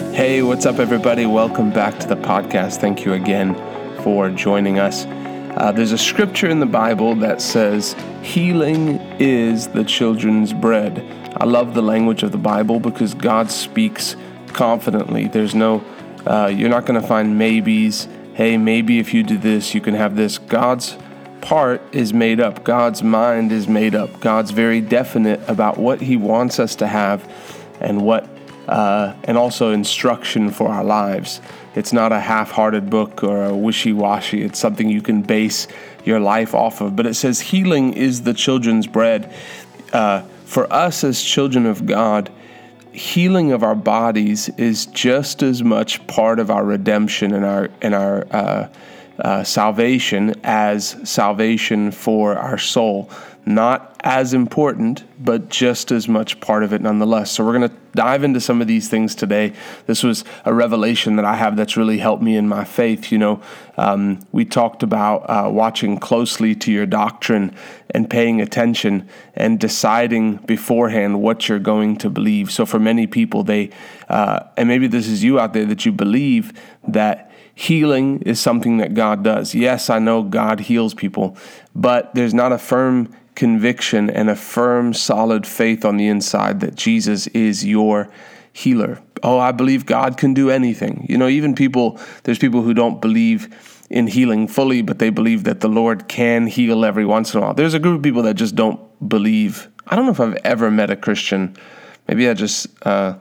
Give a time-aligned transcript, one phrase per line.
[0.00, 1.26] Hey, what's up, everybody?
[1.26, 2.78] Welcome back to the podcast.
[2.78, 3.54] Thank you again
[4.02, 5.04] for joining us.
[5.06, 11.04] Uh, there's a scripture in the Bible that says, Healing is the children's bread.
[11.36, 14.16] I love the language of the Bible because God speaks
[14.48, 15.28] confidently.
[15.28, 15.84] There's no,
[16.26, 18.08] uh, you're not going to find maybes.
[18.32, 20.38] Hey, maybe if you do this, you can have this.
[20.38, 20.96] God's
[21.42, 24.18] part is made up, God's mind is made up.
[24.20, 27.30] God's very definite about what He wants us to have
[27.80, 28.26] and what
[28.70, 31.40] uh, and also instruction for our lives.
[31.74, 35.66] It's not a half hearted book or a wishy washy, it's something you can base
[36.04, 36.94] your life off of.
[36.94, 39.34] But it says, Healing is the children's bread.
[39.92, 42.30] Uh, for us as children of God,
[42.92, 47.94] healing of our bodies is just as much part of our redemption and our and
[47.94, 48.68] our uh,
[49.20, 53.10] uh, salvation as salvation for our soul.
[53.46, 57.30] Not as important, but just as much part of it nonetheless.
[57.30, 59.52] So, we're going to dive into some of these things today.
[59.86, 63.10] This was a revelation that I have that's really helped me in my faith.
[63.10, 63.42] You know,
[63.78, 67.54] um, we talked about uh, watching closely to your doctrine
[67.90, 72.50] and paying attention and deciding beforehand what you're going to believe.
[72.50, 73.70] So, for many people, they,
[74.08, 76.52] uh, and maybe this is you out there, that you believe
[76.86, 77.29] that
[77.60, 79.54] healing is something that God does.
[79.54, 81.36] Yes, I know God heals people,
[81.74, 86.74] but there's not a firm conviction and a firm, solid faith on the inside that
[86.74, 88.10] Jesus is your
[88.50, 89.02] healer.
[89.22, 91.04] Oh, I believe God can do anything.
[91.06, 93.54] You know, even people, there's people who don't believe
[93.90, 97.42] in healing fully, but they believe that the Lord can heal every once in a
[97.42, 97.52] while.
[97.52, 99.68] There's a group of people that just don't believe.
[99.86, 101.54] I don't know if I've ever met a Christian.
[102.08, 103.16] Maybe I just, uh,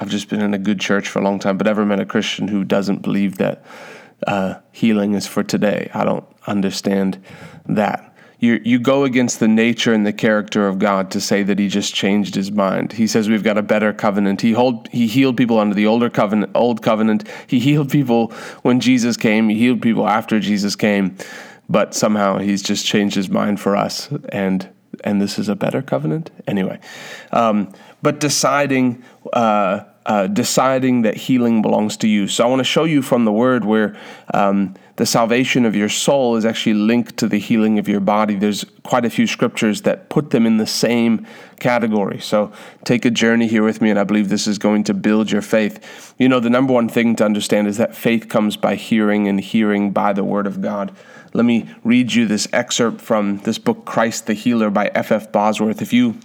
[0.00, 2.06] I've just been in a good church for a long time, but ever met a
[2.06, 3.62] Christian who doesn't believe that
[4.26, 5.90] uh, healing is for today.
[5.92, 7.22] I don't understand
[7.66, 8.06] that.
[8.38, 11.68] You, you go against the nature and the character of God to say that He
[11.68, 12.92] just changed His mind.
[12.92, 14.40] He says we've got a better covenant.
[14.40, 17.28] He hold, He healed people under the older covenant, old covenant.
[17.46, 18.28] He healed people
[18.62, 19.50] when Jesus came.
[19.50, 21.18] He healed people after Jesus came,
[21.68, 24.66] but somehow He's just changed His mind for us, and
[25.04, 26.80] and this is a better covenant anyway.
[27.32, 27.70] Um,
[28.00, 29.04] but deciding.
[29.34, 32.26] Uh, uh, deciding that healing belongs to you.
[32.26, 33.96] So I want to show you from the word where
[34.32, 38.34] um, the salvation of your soul is actually linked to the healing of your body.
[38.34, 41.26] There's quite a few scriptures that put them in the same
[41.58, 42.18] category.
[42.18, 42.52] So
[42.84, 45.42] take a journey here with me, and I believe this is going to build your
[45.42, 46.14] faith.
[46.18, 49.40] You know, the number one thing to understand is that faith comes by hearing, and
[49.40, 50.94] hearing by the word of God.
[51.32, 55.30] Let me read you this excerpt from this book, Christ the Healer by F.F.
[55.30, 55.80] Bosworth.
[55.80, 56.18] If you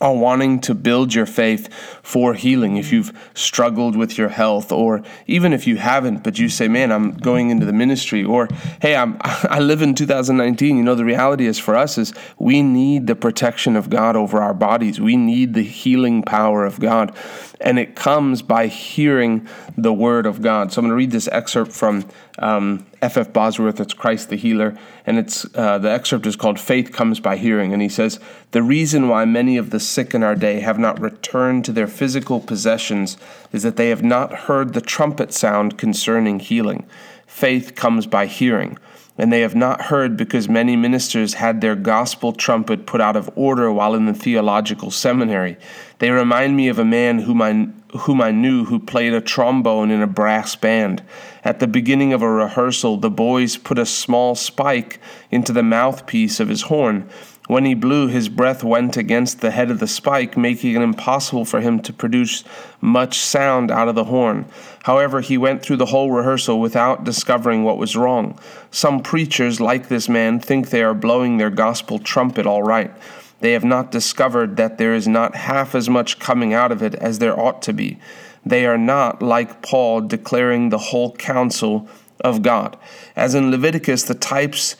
[0.00, 5.02] are wanting to build your faith for healing, if you've struggled with your health, or
[5.26, 8.48] even if you haven't, but you say, "Man, I'm going into the ministry," or
[8.80, 12.62] "Hey, I'm I live in 2019." You know, the reality is for us is we
[12.62, 15.00] need the protection of God over our bodies.
[15.00, 17.16] We need the healing power of God,
[17.60, 20.72] and it comes by hearing the Word of God.
[20.72, 22.08] So I'm going to read this excerpt from
[22.38, 23.32] um, F.
[23.32, 23.80] Bosworth.
[23.80, 27.72] It's Christ the Healer, and it's uh, the excerpt is called "Faith Comes by Hearing."
[27.72, 31.00] And he says, "The reason why many of the sick in our day have not
[31.00, 33.16] returned to their physical possessions
[33.52, 36.86] is that they have not heard the trumpet sound concerning healing.
[37.26, 38.78] Faith comes by hearing."
[39.18, 43.30] And they have not heard because many ministers had their gospel trumpet put out of
[43.34, 45.56] order while in the theological seminary.
[45.98, 47.68] They remind me of a man whom I
[48.00, 51.02] whom I knew who played a trombone in a brass band.
[51.44, 55.00] At the beginning of a rehearsal, the boys put a small spike
[55.30, 57.08] into the mouthpiece of his horn.
[57.46, 61.44] When he blew, his breath went against the head of the spike, making it impossible
[61.44, 62.42] for him to produce
[62.80, 64.46] much sound out of the horn.
[64.82, 68.38] However, he went through the whole rehearsal without discovering what was wrong.
[68.72, 72.92] Some preachers, like this man, think they are blowing their gospel trumpet all right.
[73.40, 76.94] They have not discovered that there is not half as much coming out of it
[76.96, 77.98] as there ought to be.
[78.44, 81.88] They are not, like Paul, declaring the whole counsel
[82.20, 82.76] of God.
[83.14, 84.76] As in Leviticus, the types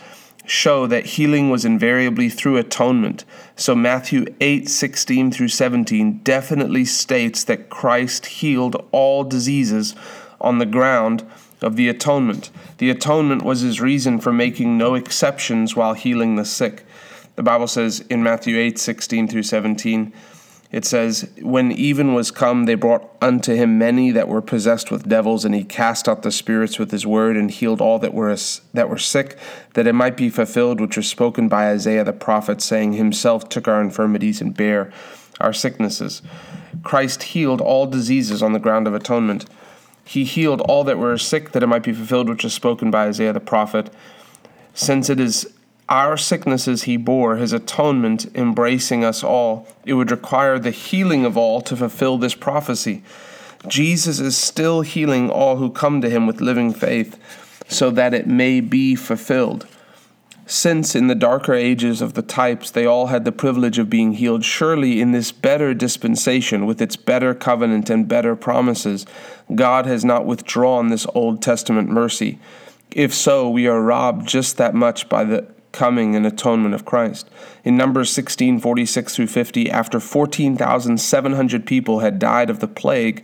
[0.47, 3.25] show that healing was invariably through atonement.
[3.57, 9.95] So Matthew 8 16 through 17 definitely states that Christ healed all diseases
[10.41, 11.29] on the ground
[11.63, 12.51] of the atonement.
[12.79, 16.85] The atonement was his reason for making no exceptions while healing the sick.
[17.35, 20.13] The Bible says in Matthew 8 16 through 17,
[20.73, 25.09] it says, When even was come, they brought unto him many that were possessed with
[25.09, 28.37] devils, and he cast out the spirits with his word, and healed all that were,
[28.75, 29.39] that were sick,
[29.75, 33.69] that it might be fulfilled which was spoken by Isaiah the prophet, saying, Himself took
[33.69, 34.93] our infirmities and bare
[35.41, 36.23] our sicknesses.
[36.83, 39.47] Christ healed all diseases on the ground of atonement.
[40.05, 43.07] He healed all that were sick, that it might be fulfilled which was spoken by
[43.07, 43.93] Isaiah the prophet.
[44.75, 45.56] Since it is
[45.89, 49.69] our sicknesses he bore, his atonement embracing us all.
[49.85, 53.03] It would require the healing of all to fulfill this prophecy.
[53.69, 57.19] Jesus is still healing all who come to him with living faith
[57.69, 59.67] so that it may be fulfilled.
[60.49, 64.13] Since in the darker ages of the types they all had the privilege of being
[64.13, 69.07] healed, surely in this better dispensation, with its better covenant and better promises,
[69.53, 72.39] God has not withdrawn this Old Testament mercy.
[72.93, 77.29] If so, we are robbed just that much by the coming and atonement of Christ.
[77.63, 83.23] In Numbers 16 46 through 50, after 14,700 people had died of the plague,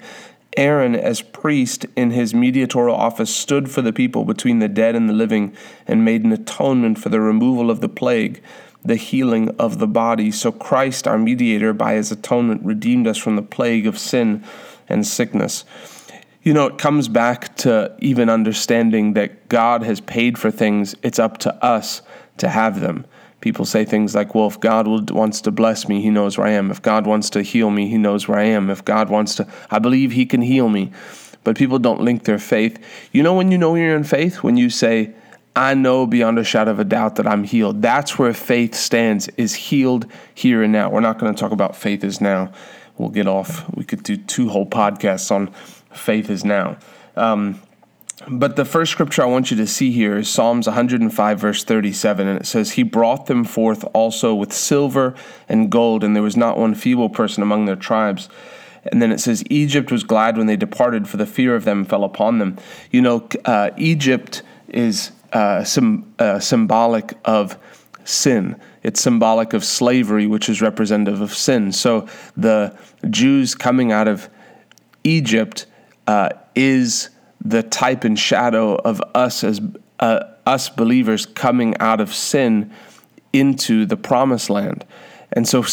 [0.54, 5.08] Aaron, as priest in his mediatorial office, stood for the people between the dead and
[5.08, 5.56] the living
[5.86, 8.42] and made an atonement for the removal of the plague,
[8.84, 10.30] the healing of the body.
[10.30, 14.44] So Christ, our mediator, by his atonement, redeemed us from the plague of sin
[14.90, 15.64] and sickness.
[16.42, 21.18] You know, it comes back to even understanding that God has paid for things, it's
[21.18, 22.02] up to us
[22.38, 23.04] to have them.
[23.40, 26.52] People say things like, well, if God wants to bless me, He knows where I
[26.52, 26.70] am.
[26.70, 28.70] If God wants to heal me, He knows where I am.
[28.70, 30.92] If God wants to, I believe He can heal me.
[31.44, 32.78] But people don't link their faith.
[33.10, 34.44] You know when you know you're in faith?
[34.44, 35.12] When you say,
[35.54, 37.82] I know beyond a shadow of a doubt that I'm healed.
[37.82, 40.90] That's where faith stands, is healed here and now.
[40.90, 42.52] We're not going to talk about faith is now.
[42.96, 43.68] We'll get off.
[43.74, 45.52] We could do two whole podcasts on
[45.92, 46.78] faith is now.
[47.16, 47.60] Um,
[48.28, 52.26] but the first scripture I want you to see here is Psalms 105, verse 37,
[52.26, 55.14] and it says, He brought them forth also with silver
[55.48, 58.28] and gold, and there was not one feeble person among their tribes.
[58.84, 61.84] And then it says, Egypt was glad when they departed, for the fear of them
[61.84, 62.58] fell upon them.
[62.90, 67.56] You know, uh, Egypt is uh, some, uh, symbolic of
[68.04, 68.60] sin.
[68.82, 71.72] It's symbolic of slavery, which is representative of sin.
[71.72, 72.76] So the
[73.08, 74.28] Jews coming out of
[75.04, 75.66] Egypt
[76.06, 77.10] uh, is
[77.44, 79.60] the type and shadow of us as
[80.00, 82.72] uh, us believers coming out of sin
[83.32, 84.84] into the promised land.
[85.32, 85.64] And so,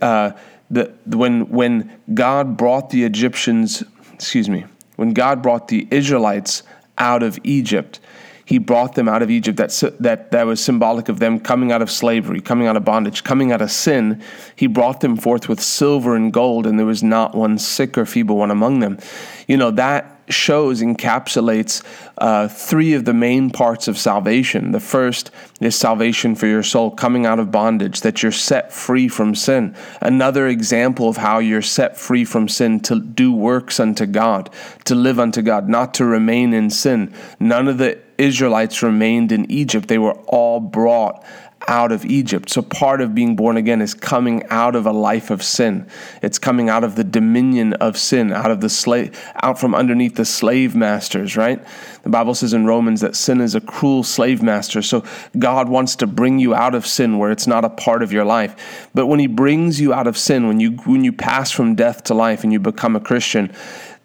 [0.00, 0.32] uh,
[0.70, 3.82] the, when when God brought the Egyptians,
[4.12, 4.64] excuse me,
[4.96, 6.62] when God brought the Israelites
[6.98, 8.00] out of Egypt,
[8.44, 9.56] He brought them out of Egypt.
[9.56, 9.70] That
[10.00, 13.50] that that was symbolic of them coming out of slavery, coming out of bondage, coming
[13.50, 14.22] out of sin.
[14.54, 18.04] He brought them forth with silver and gold, and there was not one sick or
[18.04, 18.98] feeble one among them.
[19.48, 21.82] You know that shows, encapsulates
[22.18, 24.72] uh, three of the main parts of salvation.
[24.72, 25.30] The first
[25.60, 29.74] is salvation for your soul, coming out of bondage, that you're set free from sin.
[30.00, 34.50] Another example of how you're set free from sin to do works unto God,
[34.84, 37.12] to live unto God, not to remain in sin.
[37.38, 41.24] None of the Israelites remained in Egypt, they were all brought
[41.68, 42.48] out of Egypt.
[42.48, 45.86] So part of being born again is coming out of a life of sin.
[46.22, 50.16] It's coming out of the dominion of sin, out of the slave out from underneath
[50.16, 51.62] the slave masters, right?
[52.02, 54.80] The Bible says in Romans that sin is a cruel slave master.
[54.80, 55.04] So
[55.38, 58.24] God wants to bring you out of sin where it's not a part of your
[58.24, 58.88] life.
[58.94, 62.04] But when he brings you out of sin, when you when you pass from death
[62.04, 63.52] to life and you become a Christian,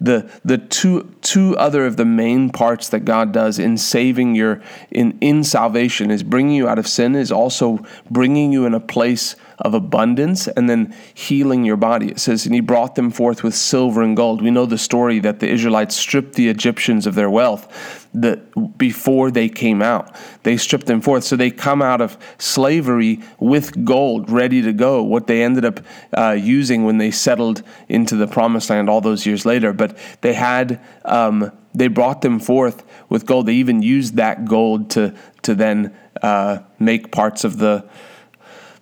[0.03, 4.61] the the two two other of the main parts that God does in saving your
[4.91, 7.79] in in salvation is bringing you out of sin is also
[8.11, 12.09] bringing you in a place of abundance and then healing your body.
[12.09, 14.41] It says, and he brought them forth with silver and gold.
[14.41, 19.31] We know the story that the Israelites stripped the Egyptians of their wealth that before
[19.31, 20.15] they came out.
[20.43, 21.23] They stripped them forth.
[21.23, 25.79] So they come out of slavery with gold ready to go, what they ended up
[26.15, 29.73] uh, using when they settled into the promised land all those years later.
[29.73, 30.79] But they had.
[31.05, 33.47] Um, they brought them forth with gold.
[33.47, 37.89] They even used that gold to to then uh, make parts of the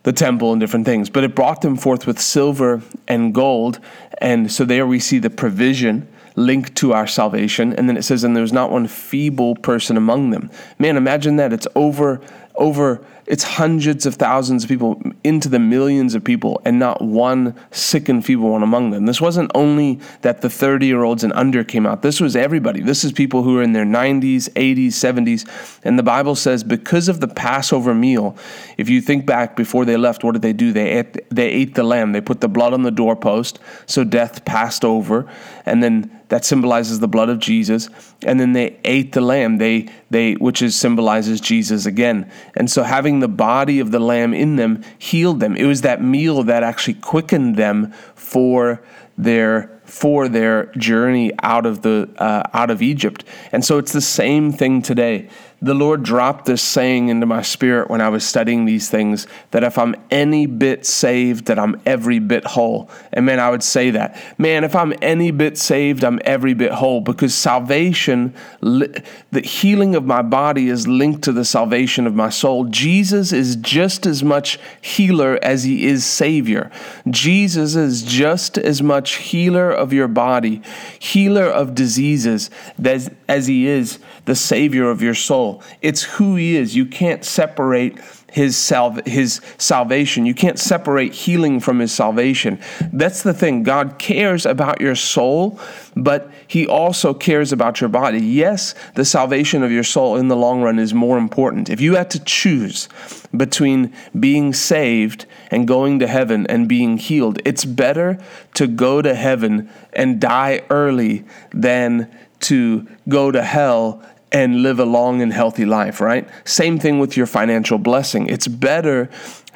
[0.04, 1.10] the temple and different things.
[1.10, 3.80] But it brought them forth with silver and gold.
[4.20, 7.74] And so there we see the provision linked to our salvation.
[7.74, 10.50] And then it says, and there's not one feeble person among them.
[10.80, 11.54] Man, imagine that.
[11.54, 12.22] It's over
[12.56, 17.56] over it's hundreds of thousands of people into the millions of people and not one
[17.72, 19.06] sick and feeble one among them.
[19.06, 22.02] This wasn't only that the 30 year olds and under came out.
[22.02, 22.82] This was everybody.
[22.82, 27.08] This is people who are in their 90s 80s 70s and the bible says because
[27.08, 28.36] of the passover meal
[28.78, 30.74] if you think back before they left what did they do?
[30.74, 32.12] They ate, they ate the lamb.
[32.12, 35.30] They put the blood on the doorpost so death passed over.
[35.66, 37.90] And then that symbolizes the blood of Jesus.
[38.26, 42.32] And then they ate the lamb, they they which is symbolizes Jesus again.
[42.56, 45.56] And so having the body of the lamb in them healed them.
[45.56, 48.82] It was that meal that actually quickened them for
[49.18, 53.24] their for their journey out of the uh, out of Egypt.
[53.52, 55.30] And so it's the same thing today
[55.64, 59.64] the Lord dropped this saying into my spirit when I was studying these things that
[59.64, 62.90] if I'm any bit saved, that I'm every bit whole.
[63.14, 64.20] And man, I would say that.
[64.40, 70.04] Man, if I'm any bit saved, I'm every bit whole because salvation, the healing of
[70.04, 72.66] my body is linked to the salvation of my soul.
[72.66, 76.72] Jesus is just as much healer as he is savior.
[77.08, 80.64] Jesus is just as much healer of your body,
[80.98, 82.50] healer of diseases
[82.84, 85.64] as, as he is the savior of your soul.
[85.82, 86.76] It's who he is.
[86.76, 87.98] You can't separate
[88.32, 90.26] his salv- his salvation.
[90.26, 92.60] You can't separate healing from his salvation.
[92.94, 93.64] That's the thing.
[93.64, 95.60] God cares about your soul,
[95.96, 98.20] but he also cares about your body.
[98.20, 101.70] Yes, the salvation of your soul in the long run is more important.
[101.70, 102.88] If you had to choose
[103.36, 108.18] between being saved and going to heaven and being healed, it's better
[108.54, 112.10] to go to heaven and die early than
[112.42, 116.28] to go to hell and live a long and healthy life, right?
[116.46, 118.28] Same thing with your financial blessing.
[118.28, 119.10] It's better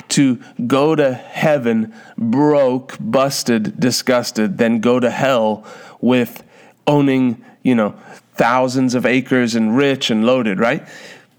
[0.09, 5.65] to go to heaven broke, busted, disgusted than go to hell
[6.01, 6.43] with
[6.85, 7.95] owning, you know,
[8.33, 10.85] thousands of acres and rich and loaded, right?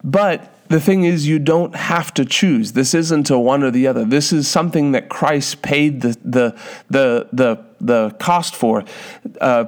[0.02, 2.72] But the thing is, you don't have to choose.
[2.72, 4.04] This isn't a one or the other.
[4.04, 6.58] This is something that Christ paid the the
[6.90, 8.84] the the, the cost for.
[9.40, 9.66] Uh,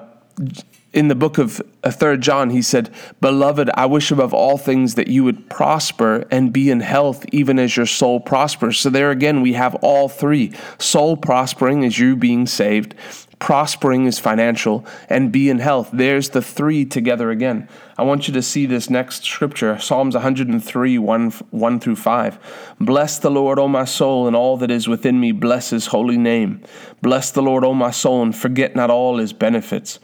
[0.99, 2.91] in the book of uh, third john he said
[3.21, 7.59] beloved i wish above all things that you would prosper and be in health even
[7.59, 8.79] as your soul prospers.
[8.79, 10.53] So there again we have all three.
[10.79, 12.95] Soul prospering is you being saved.
[13.39, 15.91] Prospering is financial and be in health.
[15.93, 17.69] There's the three together again.
[17.97, 23.19] I want you to see this next scripture psalms 103 1, 1 through 5 bless
[23.19, 25.33] the lord o my soul and all that is within me.
[25.33, 26.63] Bless his holy name.
[27.01, 30.01] Bless the lord o my soul and forget not all his benefits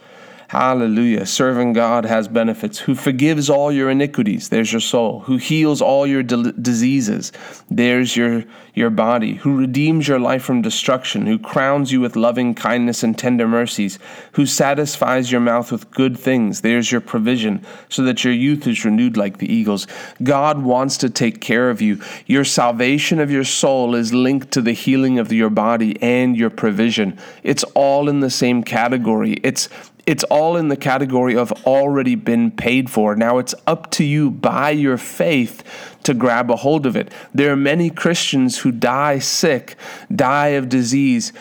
[0.55, 1.25] Hallelujah.
[1.25, 2.79] Serving God has benefits.
[2.79, 5.19] Who forgives all your iniquities, there's your soul.
[5.19, 7.33] Who heals all your de- diseases,
[7.69, 9.33] there's your, your body.
[9.33, 13.99] Who redeems your life from destruction, who crowns you with loving kindness and tender mercies,
[14.31, 18.85] who satisfies your mouth with good things, there's your provision, so that your youth is
[18.85, 19.87] renewed like the eagles.
[20.23, 22.01] God wants to take care of you.
[22.27, 26.49] Your salvation of your soul is linked to the healing of your body and your
[26.49, 27.19] provision.
[27.43, 29.33] It's all in the same category.
[29.43, 29.67] It's
[30.05, 33.15] it's all in the category of already been paid for.
[33.15, 35.63] Now it's up to you by your faith
[36.03, 37.11] to grab a hold of it.
[37.33, 39.75] There are many Christians who die sick,
[40.15, 41.33] die of disease,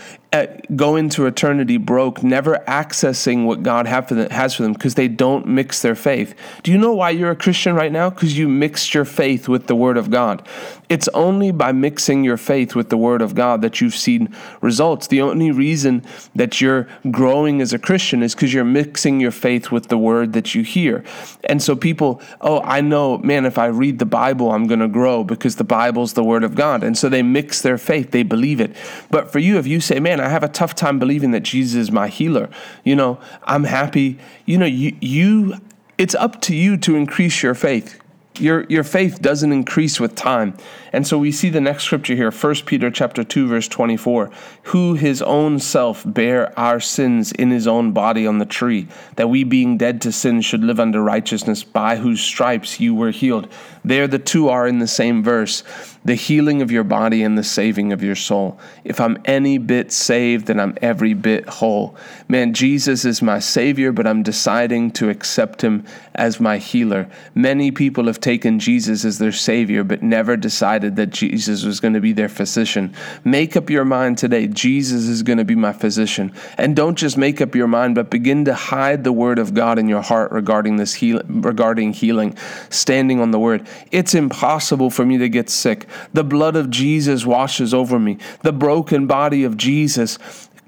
[0.74, 5.08] go into eternity broke, never accessing what God for them, has for them because they
[5.08, 6.34] don't mix their faith.
[6.62, 8.10] Do you know why you're a Christian right now?
[8.10, 10.46] Because you mixed your faith with the Word of God.
[10.88, 15.06] It's only by mixing your faith with the Word of God that you've seen results.
[15.06, 19.70] The only reason that you're growing as a Christian is because you're mixing your faith
[19.70, 21.04] with the Word that you hear.
[21.44, 24.88] And so people, oh, I know, man, if I read the Bible, I'm going to
[24.88, 26.82] grow because the Bible's the Word of God.
[26.82, 28.76] And so they mix their faith, they believe it.
[29.10, 31.74] But for you, if you say, man, I have a tough time believing that Jesus
[31.76, 32.48] is my healer.
[32.82, 34.18] You know, I'm happy.
[34.46, 35.60] You know, you you
[35.98, 38.00] it's up to you to increase your faith.
[38.38, 40.56] Your your faith doesn't increase with time.
[40.94, 44.30] And so we see the next scripture here, 1 Peter chapter 2 verse 24,
[44.62, 48.86] who his own self bare our sins in his own body on the tree,
[49.16, 53.10] that we being dead to sin should live under righteousness, by whose stripes you were
[53.10, 53.48] healed.
[53.84, 55.64] There the two are in the same verse,
[56.04, 58.58] the healing of your body and the saving of your soul.
[58.84, 61.96] If I'm any bit saved, then I'm every bit whole.
[62.28, 67.08] Man, Jesus is my savior, but I'm deciding to accept him as my healer.
[67.34, 71.92] Many people have taken Jesus as their savior, but never decided that Jesus was going
[71.92, 72.94] to be their physician.
[73.22, 76.32] Make up your mind today Jesus is going to be my physician.
[76.56, 79.78] And don't just make up your mind, but begin to hide the word of God
[79.78, 82.34] in your heart regarding this heal- regarding healing,
[82.70, 83.66] standing on the word.
[83.92, 85.86] It's impossible for me to get sick.
[86.14, 88.16] The blood of Jesus washes over me.
[88.42, 90.18] The broken body of Jesus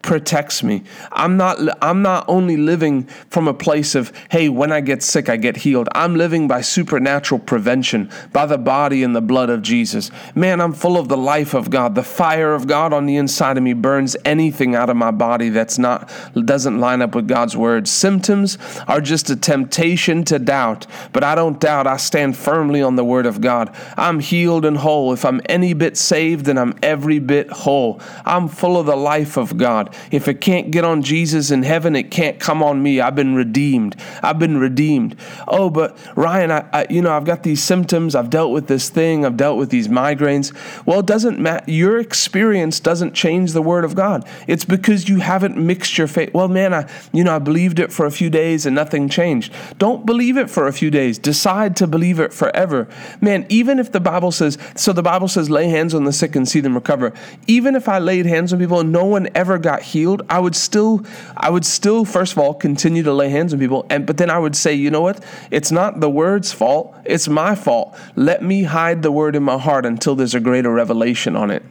[0.07, 0.85] protects me.
[1.11, 5.29] I'm not I'm not only living from a place of hey, when I get sick
[5.29, 5.89] I get healed.
[5.93, 10.13] I'm living by supernatural prevention, by the body and the blood of Jesus.
[10.35, 11.97] Man, I'm full of the life of God.
[11.97, 15.49] The fire of God on the inside of me burns anything out of my body
[15.49, 17.89] that's not doesn't line up with God's word.
[17.89, 21.89] Symptoms are just a temptation to doubt, but I don't doubt.
[21.89, 23.75] I stand firmly on the word of God.
[23.97, 25.13] I'm healed and whole.
[25.13, 28.01] If I'm any bit saved, then I'm every bit whole.
[28.25, 29.96] I'm full of the life of God.
[30.11, 33.01] If it can't get on Jesus in heaven, it can't come on me.
[33.01, 33.97] I've been redeemed.
[34.23, 35.17] I've been redeemed.
[35.49, 38.15] Oh, but Ryan, I, I you know, I've got these symptoms.
[38.15, 39.25] I've dealt with this thing.
[39.25, 40.55] I've dealt with these migraines.
[40.87, 41.71] Well, it doesn't matter.
[41.71, 44.27] Your experience doesn't change the word of God.
[44.47, 46.33] It's because you haven't mixed your faith.
[46.35, 49.53] Well, man, I, you know, I believed it for a few days and nothing changed.
[49.79, 51.19] Don't believe it for a few days.
[51.19, 52.89] Decide to believe it forever.
[53.21, 56.37] Man, even if the Bible says, so the Bible says, lay hands on the sick
[56.37, 57.13] and see them recover.
[57.47, 60.57] Even if I laid hands on people and no one ever got healed, I would
[60.57, 61.05] still,
[61.37, 63.87] I would still, first of all, continue to lay hands on people.
[63.91, 65.23] And but then I would say, you know what?
[65.51, 66.97] It's not the word's fault.
[67.05, 67.99] It's my fault.
[68.17, 71.63] Let me hide the word in my heart until there's a greater revelation on it.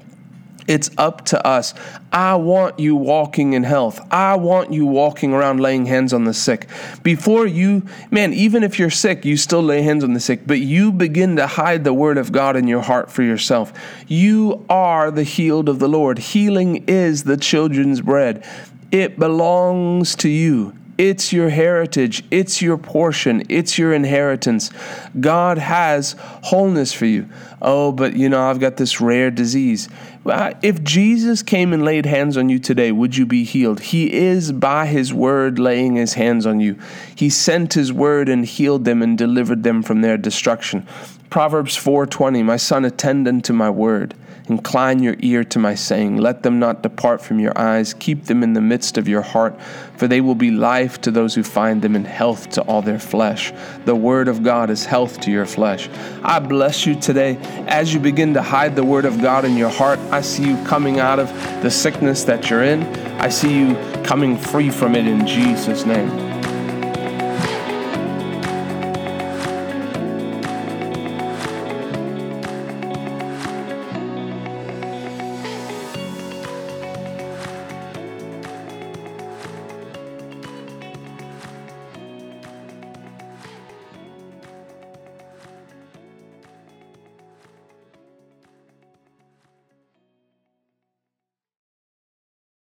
[0.68, 1.76] It's up to us.
[2.12, 4.00] I want you walking in health.
[4.12, 6.68] I want you walking around laying hands on the sick.
[7.04, 10.60] Before you, man, even if you're sick, you still lay hands on the sick, but
[10.60, 13.74] you begin to hide the word of God in your heart for yourself.
[14.08, 16.18] You are the healed of the Lord.
[16.18, 18.44] Healing is the children's bread,
[18.92, 20.74] it belongs to you.
[20.98, 22.24] It's your heritage.
[22.32, 23.44] It's your portion.
[23.50, 24.72] It's your inheritance.
[25.20, 27.28] God has wholeness for you.
[27.62, 29.90] Oh, but you know, I've got this rare disease.
[30.26, 33.80] Uh, if Jesus came and laid hands on you today, would you be healed?
[33.80, 36.80] He is by his word laying his hands on you.
[37.16, 40.88] He sent his word and healed them and delivered them from their destruction.
[41.30, 44.16] Proverbs 4:20 My son attend unto my word
[44.48, 46.18] Incline your ear to my saying.
[46.18, 47.96] Let them not depart from your eyes.
[47.96, 49.60] Keep them in the midst of your heart,
[49.98, 53.00] for they will be life to those who find them and health to all their
[53.00, 53.52] flesh.
[53.86, 55.90] The word of God is health to your flesh.
[56.24, 57.38] I bless you today.
[57.68, 60.64] As you begin to hide the word of God in your heart, I see you
[60.66, 61.30] coming out of
[61.64, 62.84] the sickness that you're in.
[63.20, 66.25] I see you coming free from it in Jesus' name.